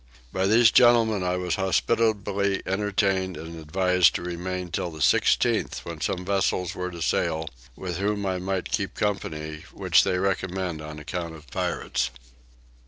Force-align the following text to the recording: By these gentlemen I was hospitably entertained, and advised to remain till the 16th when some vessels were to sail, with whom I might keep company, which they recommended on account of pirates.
By 0.33 0.47
these 0.47 0.71
gentlemen 0.71 1.21
I 1.23 1.37
was 1.37 1.57
hospitably 1.57 2.63
entertained, 2.65 3.37
and 3.37 3.59
advised 3.59 4.15
to 4.15 4.23
remain 4.23 4.71
till 4.71 4.89
the 4.89 4.97
16th 4.97 5.85
when 5.85 6.01
some 6.01 6.25
vessels 6.25 6.73
were 6.73 6.89
to 6.89 7.03
sail, 7.03 7.47
with 7.75 7.97
whom 7.97 8.25
I 8.25 8.39
might 8.39 8.71
keep 8.71 8.95
company, 8.95 9.63
which 9.71 10.03
they 10.03 10.17
recommended 10.17 10.83
on 10.83 10.97
account 10.97 11.35
of 11.35 11.51
pirates. 11.51 12.09